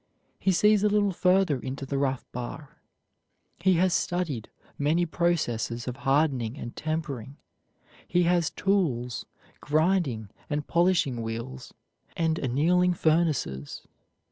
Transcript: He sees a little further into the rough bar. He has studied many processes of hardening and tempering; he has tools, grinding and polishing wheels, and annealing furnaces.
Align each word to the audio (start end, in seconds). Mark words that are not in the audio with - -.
He 0.39 0.51
sees 0.51 0.81
a 0.83 0.89
little 0.89 1.11
further 1.11 1.59
into 1.59 1.85
the 1.85 1.99
rough 1.99 2.25
bar. 2.31 2.81
He 3.59 3.73
has 3.73 3.93
studied 3.93 4.49
many 4.75 5.05
processes 5.05 5.87
of 5.87 5.97
hardening 5.97 6.57
and 6.57 6.75
tempering; 6.75 7.37
he 8.07 8.23
has 8.23 8.49
tools, 8.49 9.27
grinding 9.59 10.31
and 10.49 10.65
polishing 10.65 11.21
wheels, 11.21 11.71
and 12.17 12.39
annealing 12.39 12.95
furnaces. 12.95 13.83